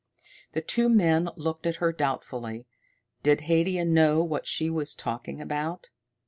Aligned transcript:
The 0.53 0.61
two 0.61 0.89
men 0.89 1.29
looked 1.35 1.67
at 1.67 1.75
her 1.75 1.91
doubtfully. 1.93 2.65
Did 3.21 3.41
Haidia 3.41 3.85
know 3.85 4.23
what 4.23 4.47
she 4.47 4.67
was 4.67 4.95
talking 4.95 5.39
about? 5.39 5.91